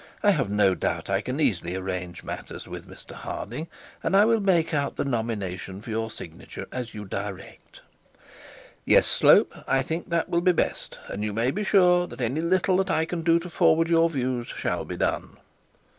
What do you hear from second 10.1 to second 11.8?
will be best; and you may be